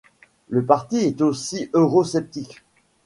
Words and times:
Le 0.49 0.65
parti 0.65 0.97
est 0.97 1.21
aussi 1.21 1.69
eurosceptique. 1.75 2.63